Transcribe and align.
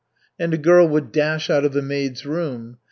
And 0.39 0.51
a 0.51 0.57
girl 0.57 0.87
would 0.87 1.11
dash 1.11 1.47
out 1.51 1.63
of 1.63 1.73
the 1.73 1.83
maids' 1.83 2.25
room. 2.25 2.77